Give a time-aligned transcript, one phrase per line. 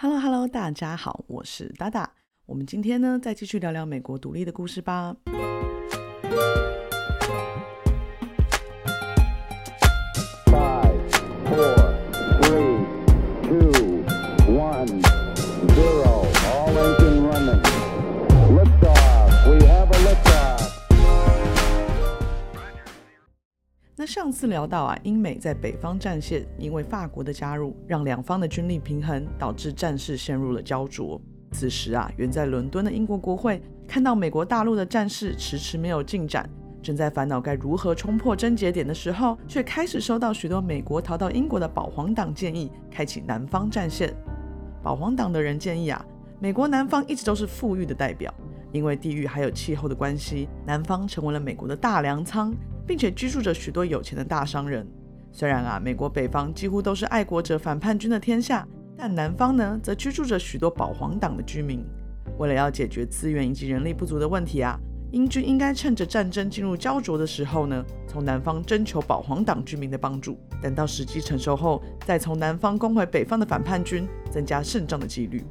[0.00, 2.08] Hello Hello，大家好，我是达达。
[2.46, 5.16] 我们今天呢，再继续聊聊美国独立的故事吧。
[24.08, 31.20] 上次聊到啊，英美在北方战线因为法国的加入，让两方的军力平衡，导致战事陷入了焦灼。
[31.52, 36.48] 此时啊，远在伦敦的英国国会看到美国大陆的战事迟迟没有进展，
[36.82, 44.10] 正在烦恼该如何冲破症结点的时候，却开始收到许多美国逃到英国的保皇党建议，开启南方战线。
[44.82, 46.02] 保皇党的人建议啊，
[46.40, 48.32] 美国南方一直都是富裕的代表，
[48.72, 52.54] 因为地域还有气候的关系，南方成为了美国的大粮仓，
[52.88, 54.84] 并且居住着许多有钱的大商人。
[55.30, 58.66] 虽然啊，美国北方几乎都是爱国者反叛军的天下，
[58.96, 61.84] 但南方呢，则居住着许多保皇党的居民。
[62.38, 64.80] 为了要解决资源以及人力不足的问题啊，
[65.12, 75.44] 英军应该趁着战争进入焦灼的时候呢，从南方征求保皇党居民的帮助，等到时机成熟后，再从南方攻回北方的反叛军，增加胜仗的几率。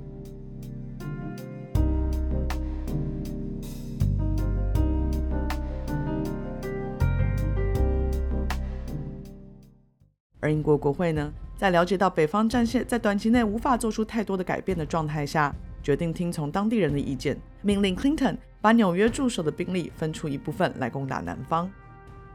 [10.39, 21.69] 而英国国会呢，在了解到北方战线在短期内无法做出太多的改变的状态下，决定听从当地人的意见，命令 Clinton 把纽约驻守的兵力分出一部分来攻打南方。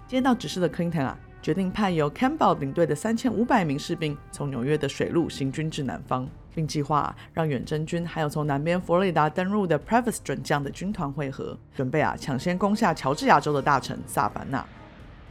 [0.09, 14.65] 接到指示的 Clinton 啊，决定派由 Campbell 领队的三千五百名士兵从纽约的水路行军至南方，并计划让远征军还有从南边佛罗里达登陆的 Previs 准将的军团会合，准备啊抢先攻下乔治亚州的大城萨凡纳。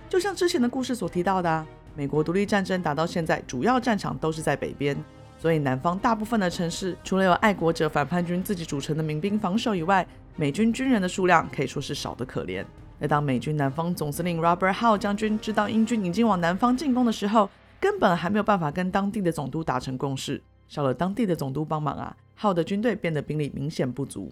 [0.09, 1.65] 就像之前的故事所提到的、啊，
[2.01, 4.97] 美国独立战争打到现在，主要战场都是在北边，
[5.37, 10.03] 所以南方大部分的城市，除了有爱国者反叛军自己组成的民兵防守以外，
[10.35, 12.65] 美军军人的数量可以说是少得可怜。
[12.99, 17.47] 而当美军南方总司令 Robert Howe 将军知道英军已经往南方进攻的时候，
[17.79, 20.41] 根本还没有办法跟当地的总督达成共识。
[20.67, 24.31] 少了当地的总督帮忙啊，Howe 的军队变得兵力明显不足。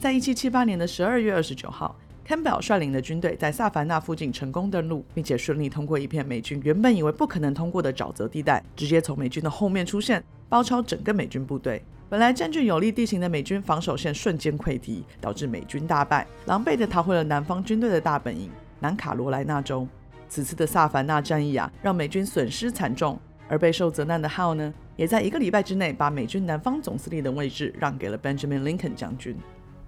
[0.00, 1.54] 在一七七八年的十二月二十
[2.28, 11.82] 九号，Campbell 率领的军队在萨凡纳附近成功登陆，并且顺利通过一片美军原本以为不可能通过的沼泽地带，直接从美军的后面出现，包抄整个美军部队。
[12.10, 18.50] 本来占据有利地形的美军防守线瞬间溃堤，导致美军大败，狼狈地逃回了南方军队的大本营
[18.80, 19.86] 南卡罗来纳州。
[20.28, 23.18] 此次的萨凡纳战役啊，让美军损失惨重，
[23.48, 29.36] 而备受责难的 Howe 呢，也在一个礼拜之内把美军南方总司令的位置让给了 Benjamin Lincoln 将军。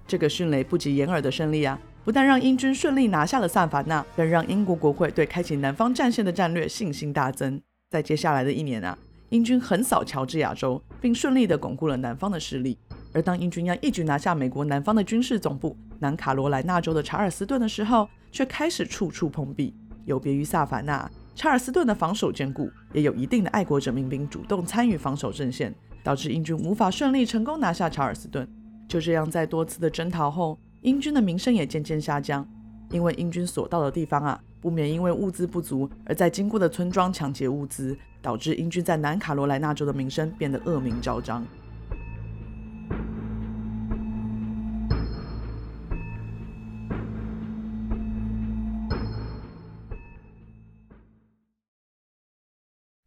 [0.07, 7.61] 这个迅雷不及掩耳的胜利啊，不但让英军顺利拿下了萨凡纳，更让英国国会对开启南方战线的战略信心大增。
[7.91, 8.97] 在接下来的一年啊，
[9.29, 12.77] 英军横扫乔治亚州，并顺利地巩固了南方的势力。
[13.13, 19.75] 而当英军要一举拿下美国南方的军事总部南卡罗来纳州的查尔斯顿的时候，却开始处处碰壁。
[20.05, 28.47] 有别于萨凡纳，查尔斯顿的防守坚固，也有一定的爱国者民兵主动参与防守阵线，导致英军无法顺利成功拿下查尔斯顿。
[28.87, 32.43] 就这样，在多次的征讨后，英军的名声也渐渐下降，
[32.89, 41.45] 因为英军所到的地方啊，不免因为物资不足而在经过的村庄抢劫物资，导致英军在南卡罗来纳州的名声变得恶名昭彰。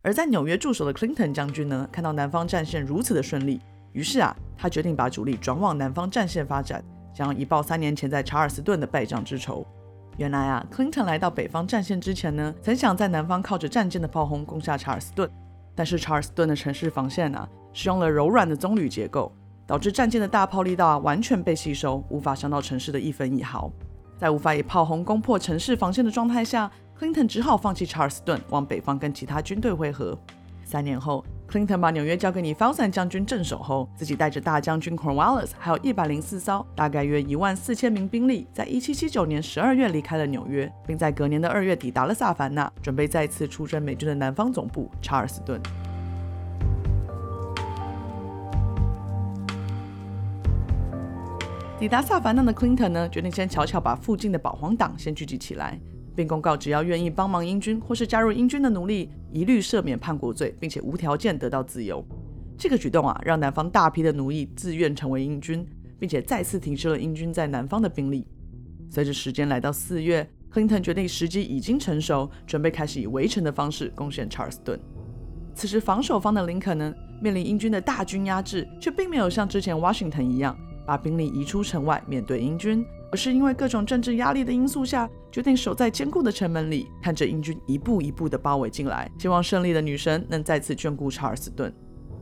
[0.02, 3.60] 而在纽约驻守的 Clinton 将军呢，看到南方战线如此的顺利，
[3.92, 9.64] 于是啊，他决定把主力转往南方战线发展，想要以报三年前在查尔斯顿的败仗之仇。
[10.16, 15.30] 原来啊，Clinton 来到北方战线之前呢，曾想在南方靠着战舰的炮轰攻下查尔斯顿，
[15.74, 19.32] 但是查尔斯顿的城市防线啊，使用了柔软的棕榈结构，
[19.66, 23.72] 导致战舰的大炮力道啊完全被吸收，无法伤到城市的一分一毫。
[24.16, 30.16] 在无法以炮轰攻破城市防线的状态下，Clinton 只好放弃查尔斯顿，往北方跟其他军队会合。
[30.64, 45.60] 三年后，Clinton 把纽约交给你 Felton 将军镇守后，自己带着大将军 Cornwallis，还有一百零四艘，大概约一万四千名兵力，在一七七九年十二月离开了纽约，并在隔年的二月抵达了萨凡纳，准备再次出征美军的南方总部查尔斯顿。
[51.78, 55.78] 抵达萨凡纳的 Clinton 呢，决定先悄悄把附近的保皇党先聚集起来，
[56.14, 62.04] 并公告只要愿意帮忙英军或是加入英军的奴隶，一律赦免叛国罪，并且无条件得到自由。
[62.56, 65.66] 这个举动啊，让南方大批的奴役自愿成为英军，
[65.98, 68.26] 并且再次提升了英军在南方的兵力。
[68.90, 74.78] 随着时间来到四月克林顿决定时机已经成熟，准备开始以围城的方式攻陷查尔斯顿。
[75.52, 80.56] 此时防守方的林肯呢，面临英军的大军压制，却并没有像之前 Washington 一样
[80.86, 91.72] 把兵力移出城外面对英军，而是因为各种政治压力的因素下，决定守在坚固的城门里，看着英军一步一步的包围进来，希望胜利的女神能再次眷顾查尔斯顿。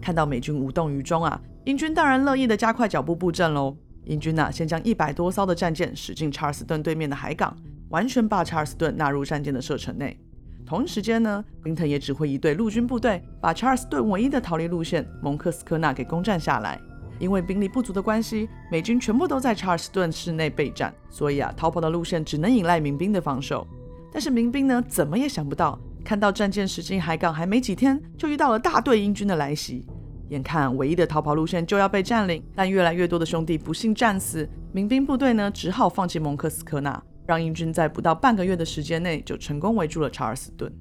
[0.02, 3.74] 看到美军无动于衷啊，英军当然乐意的加快脚步布阵喽。
[4.04, 7.56] 英军呐，先将一百多艘的战舰驶进查尔斯顿对面的海港，
[7.88, 10.20] 完全把查尔斯顿纳入战舰的射程内。
[10.66, 16.78] 同一时间呢，宾腾也指挥一队陆军部队，把查尔斯顿唯一的逃离路线蒙克斯科纳给攻占下来。
[17.22, 23.64] 因为兵力不足的关系，美军全部都在查尔斯顿市内备战，所以啊，逃跑的路线只能依赖民兵的防守。
[24.10, 29.86] 但是民兵呢，怎么也想不到，看到战舰驶进海港还没几天，就遇到了大队英军的来袭。
[30.30, 40.72] 眼看唯一的逃跑路线就要被占领，但越来越多的兄弟不幸战死，民兵部队呢只好放弃蒙克斯科纳，让英军在不到半个月的时间内就成功围住了查尔斯顿。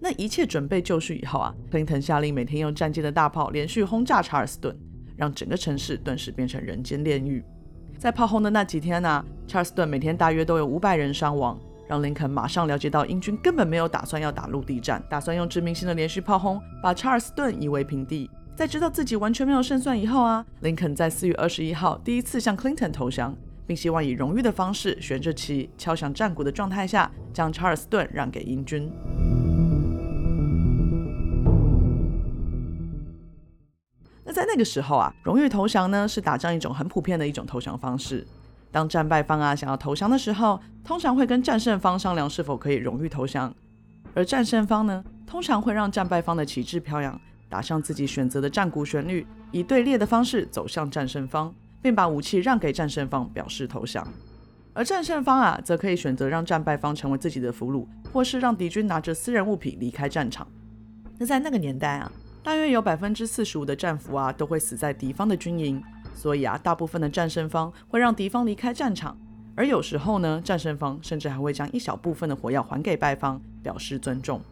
[0.00, 4.76] 那一切准备就绪以后啊，林顿下令每天用战舰的大炮连续轰炸查尔斯顿，
[5.16, 7.44] 让整个城市顿时变成人间炼狱。
[7.98, 11.58] 在炮轰的那几天呢，查尔斯顿每天大约都有五百人伤亡，
[11.88, 18.30] 让林肯马上了解到英军根本没有打算要打陆地战，打算用致命性的连续炮轰把查尔斯顿夷为平地。
[18.56, 23.34] 在知道自己完全没有胜算以后啊，林肯在四月二十一号第一次向 Clinton 投降，
[23.66, 28.92] 并希望以荣誉的方式悬着旗敲响战鼓的状态下，将查尔斯顿让给英军。
[34.34, 38.26] 在那个时候啊，荣誉投降呢是打仗一种很普遍的一种投降方式。
[38.72, 43.54] 当战败方啊想要投降的时候，通常会跟战胜方商量是否可以荣誉投降，
[44.12, 47.18] 而战胜方呢通常会让战败方的旗帜飘扬。
[47.48, 54.04] 打上自己选择的战鼓旋律，以队列的方式走向战胜方，并把武器让给战胜方，表示投降。
[54.72, 60.44] 而战胜方啊，则可以选择让战败方成为自己的俘虏，或是让敌军拿着私人物品离开战场。
[61.16, 62.10] 那在那个年代啊，
[62.44, 65.82] 大约有百分之四十五的战俘啊都会死在敌方的军营，
[66.14, 69.16] 所以啊，大部分的战胜方会让敌方离开战场，
[69.54, 74.42] 而有时候呢，战胜方甚至还会将一小部分的火药还给败方，表示尊重。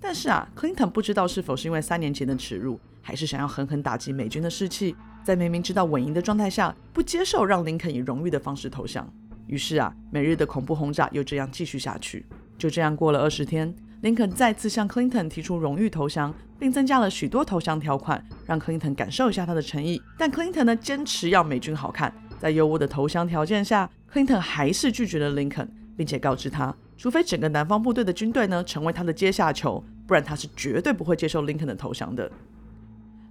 [0.00, 4.94] 但是啊，Clinton 不知道是否是因为三年前的耻辱，还是想要狠狠打击美军的士气，
[5.24, 9.12] 在明明知道稳赢的状态下，不接受让林肯以荣誉的方式投降。
[9.48, 12.24] 于是啊，每日的恐怖轰炸又这样继续下去。
[12.56, 20.00] 就这样过了二十天，林肯再次向 Clinton 提出荣誉投降，并增加了许多投降条款，让 Clinton 感受一下他的诚意。
[20.16, 26.74] 但 Clinton 呢，坚持要美军好看，在优渥的投降条件下，Clinton 还是拒绝了林肯，并且告知他。
[26.96, 32.30] 除非整个南方部队的军队呢成为他的阶下囚，不然他是绝对不会接受林肯的投降的。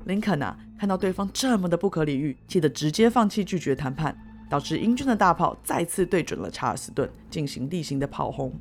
[0.05, 4.15] 林肯啊，看到对方这么的不可理喻，气得直接放弃拒绝谈判，
[4.47, 8.53] 导致英军的大炮再次对准了查尔斯顿进行例行的炮轰。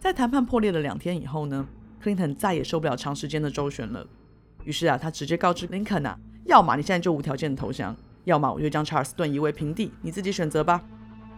[0.00, 1.66] 在谈判破裂了两天以后呢，
[1.98, 4.06] 克林顿再也受不了长时间的周旋了，
[4.64, 10.82] 于是啊，他直接告知林肯啊，要么你现在就无条件的投降，要么我就将查尔斯顿夷为平地，你自己选择吧。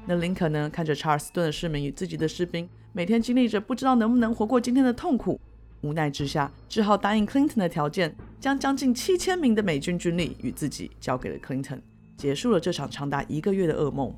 [0.07, 2.69] 那林肯呢，看着查尔斯顿的市民与自己的士兵。
[2.93, 5.41] 每天经历着不知道能不能活过今天的痛苦，
[5.81, 11.81] 无奈之下只好答应 Clinton 的条件，将将近七千名的美军军力与自己交给了 Clinton，
[12.17, 14.15] 结束了这场长达一个月的噩梦。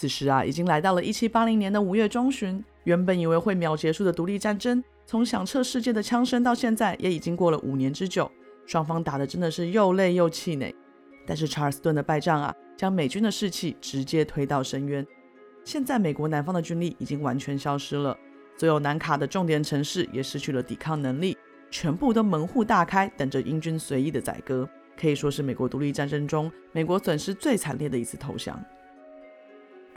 [0.00, 8.30] 此时啊，已经来到了一七八零年的五月中旬，原本以为会秒结束的独立战争，从响彻世界的枪声到现在，也已经过了五年之久。
[8.64, 10.74] 双方打的真的是又累又气馁，
[11.26, 15.06] 但是查尔斯顿的败仗啊，将美军的士气直接推到深渊。
[15.66, 18.16] 现在美国南方的军力已经完全消失了，
[18.56, 21.36] 所有南卡的重点城市也失去了抵抗能力，
[21.70, 24.66] 全部都门户大开，等着英军随意的宰割。
[24.98, 28.58] 可以说是美国独立战争中美国损失最惨烈的一次投降。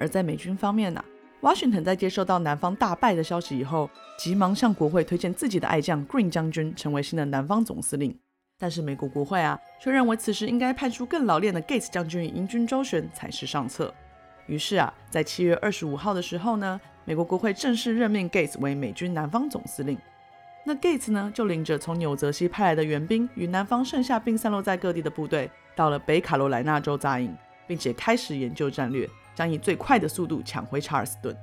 [0.04, 1.02] 而在美军方面呢
[1.42, 8.14] ，Washington 在接收到南方大败的消息以后，急忙向国会推荐自己的爱将 Green 将军成为新的南方总司令。
[8.60, 13.94] 但是美国国会啊，却认为此时应该派出更老练的 Gates 将军与英军周旋才是上策。
[14.46, 19.98] 于是啊，在七月二十五号的时候呢，美国国会正式任命 Gates 为美军南方总司令。
[20.66, 27.34] 那 Gates 呢，就领着从纽泽西派来的援兵与南方剩下并散落在各地的部队，到了北卡罗来纳州扎营，
[27.66, 31.36] 并且开始研究战略，将以最快的速度抢回查尔斯顿。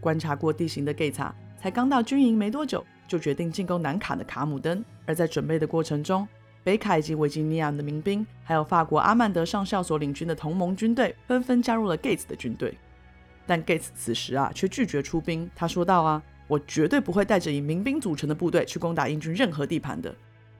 [0.00, 4.84] 观察过地形的 Gates 才刚到军营没多久，就决定进攻南卡的卡姆登。
[5.06, 6.26] 而在准备的过程中，
[6.62, 12.76] 北卡以及维吉尼亚的民兵，还有法国阿曼德上校所领军的同盟军队，纷纷加入了 Gates 的军队。
[13.46, 15.50] 但 Gates 此时啊，却拒绝出兵。
[15.54, 20.14] 他说道：“啊，我绝对不会带着以民兵组成的部队去攻打英军任何地盘的。”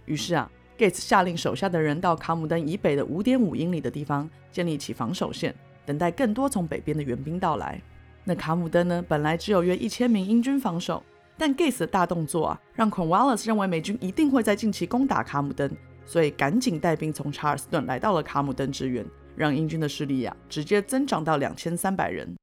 [0.05, 5.55] 于是啊，Gates 下令手下的人到卡姆登以北的五点五英里的地方建立起防守线，
[5.85, 7.81] 等待更多从北边的援兵到来。
[8.25, 11.03] 那卡姆登呢，本来只有约一千名英军防守，
[11.37, 15.71] 但 Gates 的大动作啊，让 Cornwallis 认为美军一定会在近期攻打卡姆登，
[16.07, 19.05] 所以赶紧带兵从查尔斯顿来到了卡姆登支援，
[19.37, 22.35] 让英军的势力呀直接增长到两千三百人。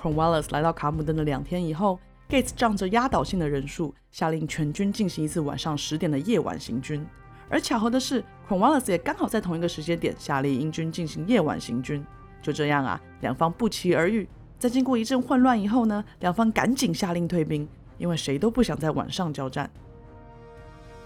[0.00, 7.06] Cornwallis 来到卡姆登的两天以后，Gates 仗着压倒性的人数，下令全军进行一次晚上十点的夜晚行军。
[7.48, 12.04] 而巧合的是，Cornwallis 也刚好在同一个时间点下令英军进行夜晚行军。
[12.42, 14.26] 就这样啊，两方不期而遇。
[14.58, 19.70] 在经过一阵混乱以后呢，两方赶紧下令退兵，因为谁都不想在晚上交战。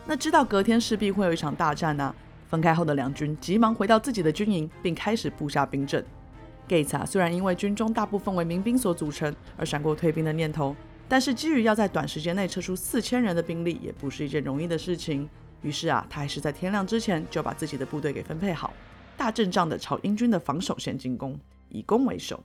[0.07, 2.15] 那知道隔天势必会有一场大战呢，
[2.49, 6.03] 分开后的两军急忙回到自己的军营，并开始布下兵阵。
[6.67, 10.75] Gates 啊，虽然因为军中大部分为民兵所组成而闪过退兵的念头，
[11.09, 15.29] 但是基于要在短时间内撤出四千人的兵力，也不是一件容易的事情。
[15.65, 18.73] 于是啊，他还是在天亮之前就把自己的部队给分配好，
[19.17, 21.37] 大阵仗的朝英军的防守线进攻，
[21.71, 22.45] 以攻为守。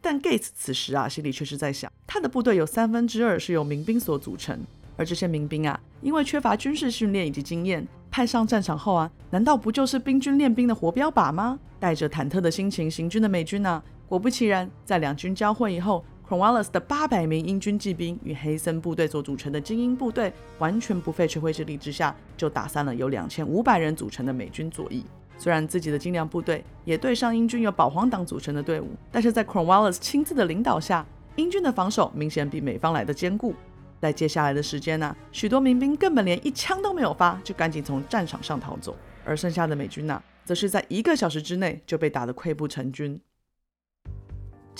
[0.00, 4.60] 但 Gates 此时啊，心里却是在想，他的部队有三分之二是由民兵所组成，
[4.96, 7.86] 而这些民兵啊，因为缺乏军事训练以及经验。
[8.10, 11.58] 派上战场后啊，难道不就是兵军练兵的活标靶吗？
[11.78, 13.80] 带着忐忑的心情行军的美军呢？
[14.08, 25.04] 果不其然，在两军交汇以后，Cornwallis 的八百名英军骑兵与黑森部队所组成的精英部队，完全不费吹灰之力之下，就打散了由两千五百人组成的美军左翼。
[25.36, 33.52] 虽然自己的精良部队也对上英军由保皇党组成的队伍，但是在 Cornwallis 亲自的领导下，英军的防守明显比美方来的坚固。
[34.00, 38.94] 在接下来的时间呢，许多民兵根本连一枪都没有发，就赶紧从战场上逃走，
[39.24, 43.20] 而剩下的美军呢，则是在一个小时之内就被打得溃不成军。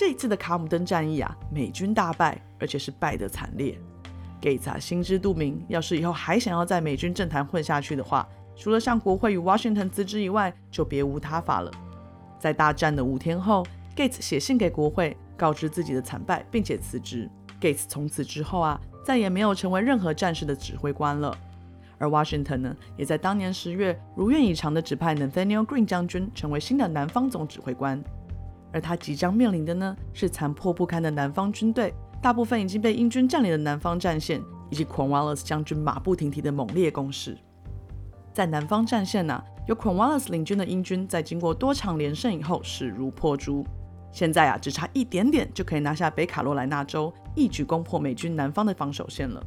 [0.00, 3.78] 这一次的卡姆登战役啊，美军大败，而且是败得惨烈。
[4.40, 8.26] Gates 啊，心知肚明，要是以后还想要在美军政坛混下去的话，
[8.56, 11.70] 除了向国会与 Washington 辞职以外，就别无他法了。
[12.38, 13.62] 在大战的五天后
[13.94, 17.28] ，Gates 写信给国会，告知自己的惨败，并且辞职。
[17.60, 18.80] Gates 从此之后啊。
[19.04, 21.36] 再也没有成为任何战士的指挥官了，
[21.98, 28.02] 而 Washington 呢，也在当年十月如愿以偿的指派 Nathaniel Green 将军成为新的南方总指挥官，
[28.72, 37.36] 而他即将面临的呢，是残破不堪的南方军队，大部分已经被英军占领的南方战线，以及 Cornwallis 将军马不停蹄的猛烈攻势。
[38.32, 43.66] 在南方战线呢，由 Cornwallis 领军的英军在经过多场连胜以后势如破竹。
[44.12, 49.44] 现在啊，只差一点点就可以拿下北卡罗来纳州，一举攻破美军南方的防守线了。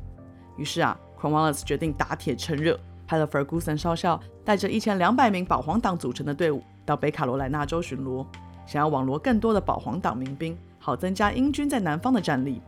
[0.58, 8.26] 于是啊，Cornwallis 决定打铁趁热，派了 Ferguson 少校带着一千两百名保皇党组成的队伍到北卡罗来纳州巡逻，
[8.66, 12.62] 想要网罗更多的保皇党民兵，好增加英军在南方的战力。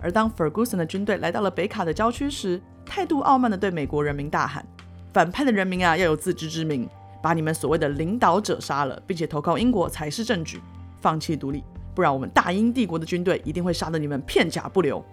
[0.00, 4.64] 而当 Ferguson 的军队来到了北卡的郊区时，态度傲慢地对美国人民大喊
[5.12, 6.88] ：“反叛的人民啊，要有自知之明，
[7.20, 10.60] 把你们所谓的领导者杀了，并且投靠英国才是正举。”
[11.00, 11.62] 放弃独立，
[11.94, 15.04] 不然我们大英帝国的军队一定会杀得你们片甲不留。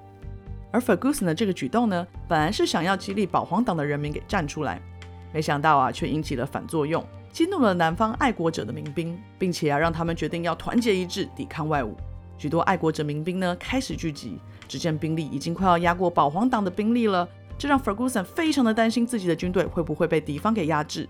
[0.72, 4.82] 而 Ferguson 的这个举动呢，本来是想要激励保皇党的人民给站出来，
[5.32, 7.04] 没想到啊，却引起了反作用，
[7.36, 11.89] 激怒了南方爱国者的民兵，并且啊，让他们决定要团结一致抵抗外侮。
[12.38, 14.39] 许多爱国者民兵呢，开始聚集，
[14.70, 17.27] 只见兵力已经快要压过保皇党的兵力了，
[17.58, 21.10] 这让 Ferguson 非常的担心自己的军队会不会被敌方给压制。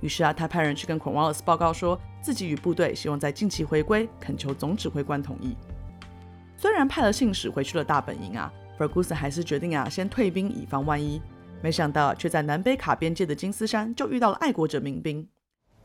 [0.00, 5.56] 于是啊，他派人去跟 Cornwallis 报告说，自己与部队希望在近期回归，恳求总指挥官同意。
[6.56, 11.22] 虽然派了信使回去了大本营啊，Ferguson 还是决定啊先退兵以防万一。
[11.62, 15.24] 没想到却在南北卡边界的金丝山就遇到了爱国者民兵。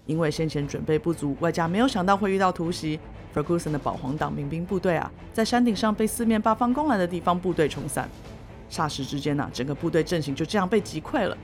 [0.05, 2.99] 因为先前准备不足，外加没有想到会遇到突袭
[3.33, 8.07] ，Ferguson 的保皇党民兵部队啊，在山顶上被四面八方攻来的地方部队冲散。
[8.69, 11.37] 霎时之间呢，整个部队阵型就这样被击溃了。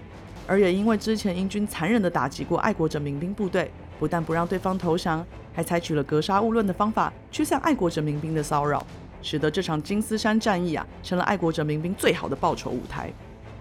[0.48, 8.86] 而也因为之前英军残忍地打击过爱国者民兵部队，不但不让对方投降，还采取了格杀勿论的方法驱散爱国者民兵的骚扰，
[9.22, 13.12] 使得这场金丝山战役啊成了爱国者民兵最好的报仇舞台。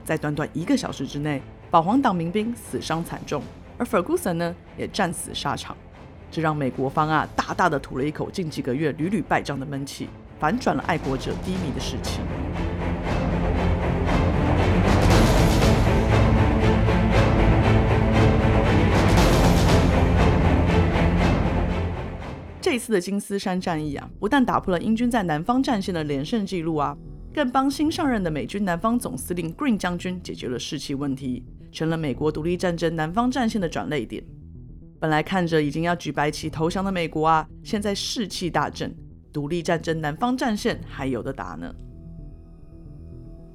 [0.04, 1.40] 在短短一个小时之内，
[1.70, 3.42] 保皇党民兵死伤惨重，
[3.80, 5.74] 而 Ferguson 呢也战死沙场，
[6.30, 10.06] 这让美国方啊大大的吐了一口近几个月屡屡败仗的闷气，
[10.38, 12.20] 反转了爱国者低迷的士气。
[22.60, 26.94] 这次的金丝山战役啊，不但打破了英军在南方战线的连胜记录啊，
[27.32, 34.22] 更帮新上任的美军南方总司令 Green 将军解决了士气问题，成了美国独立战争南方战线的转捩点。
[34.98, 38.94] 本来看着已经要举白旗投降的美国啊，现在士气大振，
[39.32, 41.74] 独立战争南方战线还有的打呢。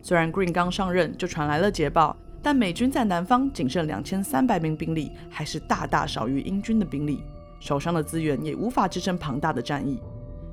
[0.02, 7.24] 虽然 Green 刚上任就传来了捷报，但美军在南方仅剩两千三百名兵力，还是大大少于英军的兵力。
[7.60, 10.00] 手上的资源也无法支撑庞大的战役。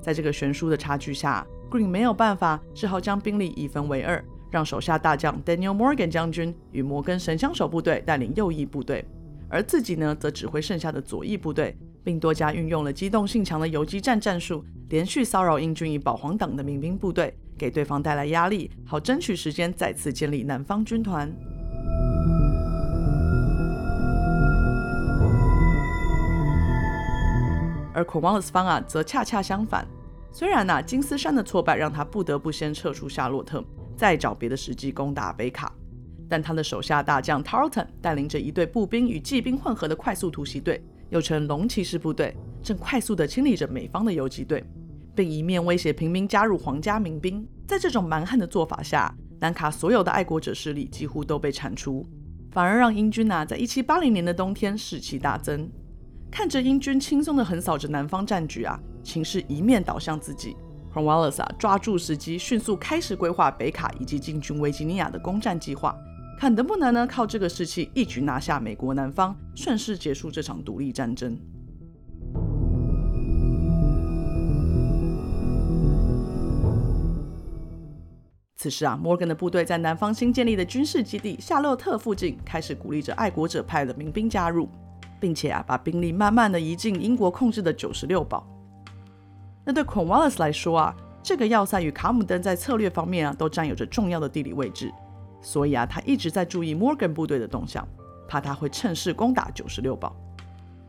[0.00, 9.02] 在这个悬殊的差距下，Green 没有办法，只好将兵力一分为二，让手下大将 Daniel Morgan 将军与摩根神枪手部队带领右翼部队，
[9.49, 21.35] 而自己呢，则指挥剩下的左翼部队，并多加运用了机动性强的游击战战术，连续骚扰英军与保皇党的民兵部队，给对方带来压力，好争取时间再次建立南方军团。
[27.94, 29.87] 而 Cornwallis 方啊，则恰恰相反。
[30.30, 33.62] 虽然呐，金丝山的挫败让他不得不先撤出夏洛特，
[34.02, 35.73] 再找别的时机攻打北卡，
[36.28, 44.64] 但他的手下大将 Tarleton 带领着一队步兵与骑兵混合的快速突袭队，又称龙骑士部队，正快速地清理着美方的游击队，
[45.14, 47.47] 并一面威胁平民加入皇家民兵。
[47.64, 52.04] 在这种蛮横的做法下，南卡所有的爱国者势力几乎都被铲除，
[52.50, 55.71] 反而让英军呐，在1780年的冬天士气大增。
[56.28, 60.56] 看着英军轻松地横扫着南方战局啊，情势一面倒向自己。
[60.93, 65.97] Cornwallis 啊，抓住时机，迅速开始规划北卡以及进军维吉尼亚的攻占计划，
[66.39, 71.39] 看能不能呢靠这个士气一举拿下美国南方，顺势结束这场独立战争。
[78.57, 84.69] 此时啊，摩根的部队在南方新建立的军事基地夏洛特附近，开始鼓励着爱国者派的民兵加入。
[85.23, 88.45] 并且啊，把兵力慢慢的移进英国控制的九十六堡。
[89.64, 94.92] 那对 Cornwallis 来说啊，这个要塞与卡姆登在策略方面啊，都占有着重要的地理位置。
[95.40, 97.87] 所以啊，他一直在注意 Morgan 部队的动向，
[98.28, 100.14] 怕他会趁势攻打九十六堡。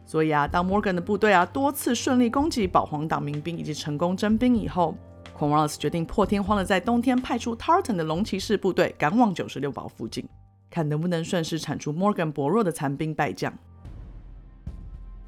[0.05, 4.95] 所以啊，当 Morgan 的部队啊多次顺利攻击保皇党民兵以及成功征兵以后
[5.37, 10.27] ，Cornwallis 决定破天荒的在冬天派出 Tartan 的龙骑士部队赶往九十六堡附近，
[10.69, 13.53] 看能不能顺势铲除 Morgan 薄弱的残兵败将。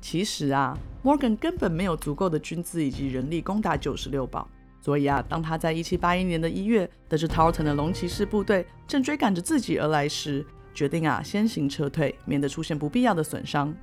[0.08, 4.48] 其实啊，Morgan 根本没有足够的军资以及人力攻打九十六堡，
[4.80, 13.74] 所以啊，当他在一七八一年的一月得知 Tarleton 的龙骑士部队正追赶着自己而来时，决定啊先行撤退，免得出现不必要的损伤。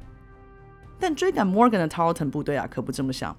[0.97, 3.37] 但追赶 Morgan 的 Tarleton 部队啊可不这么想，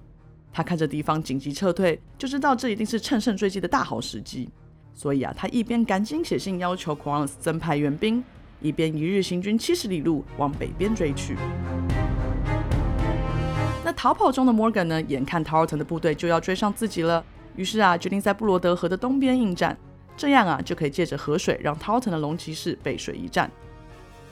[0.52, 4.50] 他看着敌方紧急撤退，就知道这一定是乘胜追击的大好时机，
[4.94, 8.22] 所以啊，他一边赶紧写信要求 c o r n s 增派援兵，
[8.60, 11.38] 一边一日行军七十里路往北边追去。
[13.86, 15.02] 那逃跑中的 Morgan 呢？
[15.02, 17.24] 眼看 Tauton 的部队就要追上自己了，
[17.58, 19.78] 于是啊，决定在布罗德河的东边应战，
[20.16, 23.52] 这样啊，就可以借着河水让 Tauton 的龙骑士背水一战。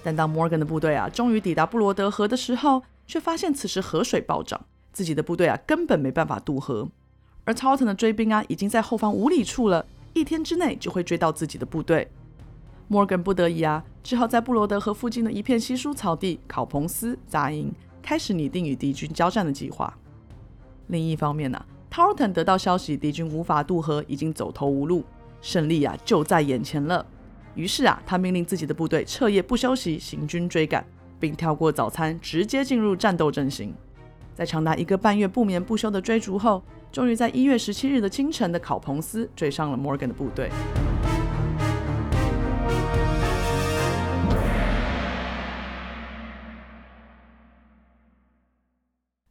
[0.04, 4.60] 但当 Morgan 的部队啊，终于抵达布罗德河的时候，却发现此时河水暴涨，
[4.94, 6.88] 自己的部队啊，根本没办法渡河。
[7.44, 12.10] 而 Tauton 的追兵啊，已经在后方五里处了，一天之内就会追到自己的部队。
[12.90, 17.74] Morgan 不得已啊，只好在布罗德河附近的一片稀疏草地考彭斯扎营。
[18.02, 19.94] 开始拟定与敌军交战的计划。
[20.88, 25.04] 另一方面呢，Tarleton 得到消息，敌军无法渡河，已经走投无路，
[25.42, 27.06] 胜利啊就在眼前了。
[27.56, 30.86] 于是啊，他命令自己的部队彻夜不休息，行军追赶，
[31.20, 33.74] 并跳过早餐，直接进入战斗阵型。
[34.34, 40.50] 在长达一个半月不眠不休的追逐后，终于在一月十七日的清晨的考彭斯追上了 Morgan 的部队。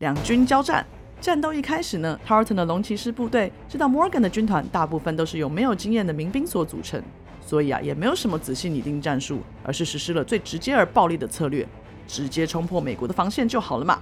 [0.00, 0.82] 两军交战，
[1.20, 7.02] 战斗一开始呢，Tarleton 的龙骑士部队知道 Morgan 的军团大部分都是由没有经验的民兵所组成，
[7.44, 11.68] 所以啊，也没有什么仔细拟定战术，而是实施了最直接而暴力的策略，
[12.08, 14.00] 直接冲破美国的防线就好了嘛。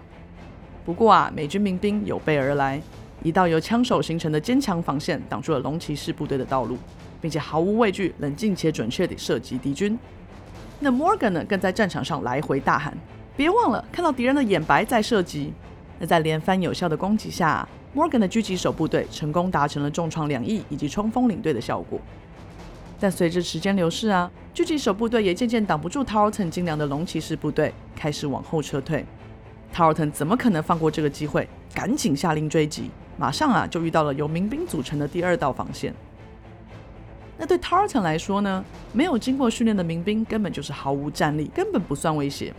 [0.84, 2.80] 不过啊，美军民兵有备而来，
[3.24, 6.78] 一道由枪手形成的坚强防线挡住了龙骑士部队的道路，
[7.20, 9.98] 并且毫无畏惧，冷静且准确地射击敌军。
[10.78, 12.96] 那 Morgan 呢，更在战场上来回大喊
[13.36, 15.52] ：“别忘了看到敌人的眼白再射击。”
[15.98, 22.00] 那在连番有效的攻击下，Morgan 的狙击手部队成功达成了重创两翼以及冲锋领队的效果。
[23.00, 29.04] 但随着时间流逝啊，狙击手部队也渐渐挡不住 Tarleton 精良的龙骑士部队，开始往后撤退。
[29.74, 31.48] Tarleton 怎么可能放过这个机会？
[31.74, 35.94] 赶紧下令追击，马上啊就遇到了由民兵组成的第二道防线。
[37.36, 42.52] 那对 Tarleton 来说呢，没有经过训练的民兵根本就是毫无战力，根本不算威胁。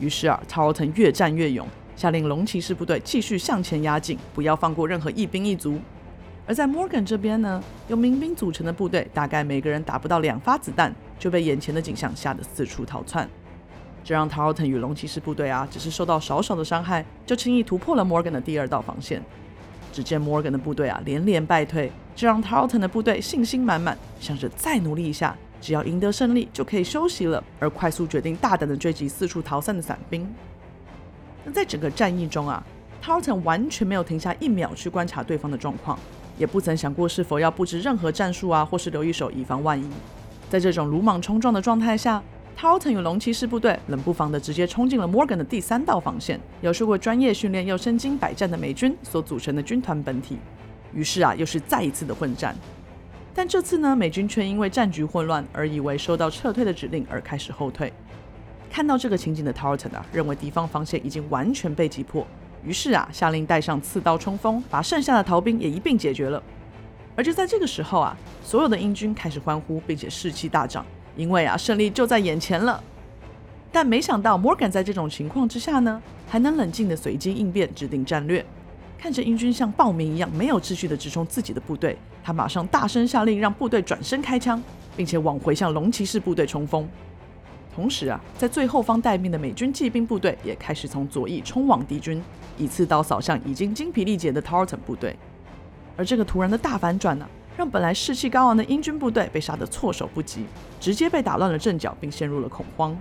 [0.00, 1.64] 于是啊，Tarleton 越战越勇。
[1.98, 5.80] 下令龙骑士部队继续向前压境，不要放过任何一兵一卒。
[6.46, 13.28] 而在 Morgan 这边呢，由民兵组成的部队，大概每个人打不到两发子弹，就被眼前的景象吓得四处逃窜。
[14.04, 19.20] 这让 Tarleton 与龙骑士部队啊，只是受到少少的伤害，就轻易突破了 Morgan 的第二道防线。
[19.92, 30.32] 只见 Morgan 的部队啊，连连败退，这让 Tarleton 的部队信心满满，想着再努力一下，只要赢得胜利就可以休息了，而快速决定大胆的追击四处逃散的伞兵。
[31.52, 32.64] 在整个战役中啊
[33.02, 35.98] ，Tarleton 完全没有停下一秒去观察对方的状况，
[36.36, 39.88] 也不曾想过是否要布置任何战术啊，或是留一手以防万一。
[40.50, 42.22] 在这种鲁莽冲撞的状态下
[42.58, 50.38] ，Tarleton 与龙骑士部队冷不防的直接冲进了 Morgan 的第三道防线，有受过专业训练又身经百战的美军所组成的军团本体。
[50.94, 52.56] 于是啊，又是再一次的混战。
[53.34, 57.92] 但这次呢，美军却因为战局混乱而以为收到撤退的指令而开始后退。
[58.70, 62.26] 看到这个情景的 Tarleton 啊，认为敌方防线已经完全被击破，
[62.62, 66.42] 于是啊，下令带上刺刀冲锋，把剩下的逃兵也一并解决了。
[67.16, 70.84] 而就在这个时候啊，所有的英军开始欢呼，并且士气大涨，
[71.16, 72.82] 因为啊，胜利就在眼前了。
[73.72, 78.44] 但没想到 Morgan 在这种情况之下呢，还能冷静的随机应变，制定战略。
[78.96, 84.62] 看着英军像暴民一样没有秩序的直冲自己的部队，他马上大声下令让部队转身开枪，
[84.96, 86.88] 并且往回向龙骑士部队冲锋。
[87.78, 92.20] 同时啊，在最后方待命的美军骑兵部队也开始从左翼冲往敌军，
[92.56, 95.16] 以刺刀扫向已经精疲力竭的 Torton 部队。
[95.96, 100.44] 而这个突然的大反转呢，让本来士气高昂的英军部队被杀得措手不及，
[100.80, 102.96] 直接被打乱了阵脚，并陷入了恐慌。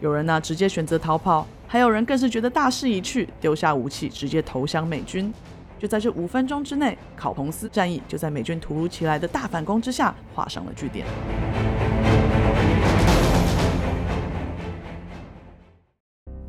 [0.00, 5.32] 有人呢直接选择逃跑，还有人更是觉得大势已去，丢下武器直接投降美军。
[5.78, 11.06] 就在这五分钟之内，考彭斯战役就在美军突如其来的大反攻之下画上了句点。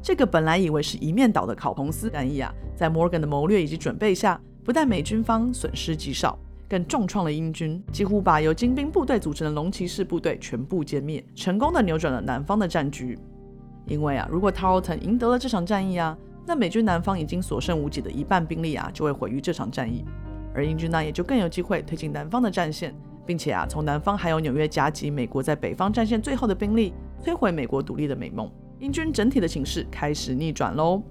[0.04, 6.38] 这个本来以为是一面倒的考彭斯战役啊，在 Morgan 的谋略以及准备下，不但美军方损失极少，
[6.68, 13.18] 更重创了英军，几乎把由精兵部队组成的龙骑士部队全部歼灭，成功的扭转了南方的战局。
[13.86, 20.04] 因为啊，如果 Tarleton 赢得了这场战役啊，那美军南方已经所剩无几的一半兵力啊，就会毁于这场战役，
[20.54, 22.94] 而英军呢，也就更有机会推进南方的战线，
[23.26, 28.52] 并且啊，从南方还有纽约夹击美国在北方战线最后的兵力，摧毁美国独立的美梦。
[28.80, 31.02] 英军整体的形势开始逆转喽。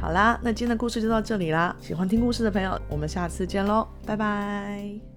[0.00, 1.74] 好啦，那今天的故事就到这里啦。
[1.80, 5.11] 喜欢听故事的朋友，我们下次见喽，拜拜。